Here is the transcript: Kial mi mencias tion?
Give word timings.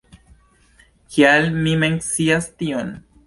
Kial 1.17 1.45
mi 1.67 1.75
mencias 1.83 2.49
tion? 2.63 2.93